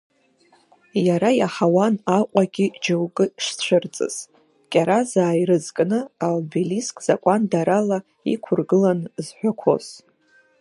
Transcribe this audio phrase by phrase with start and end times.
[1.07, 4.15] Иара иаҳауан Аҟәагьы џьоукы шцәырҵыз,
[4.71, 7.97] кьаразаа ирызкны аобелиск закәандарала
[8.33, 9.85] иқәыргылан зҳәақәоз.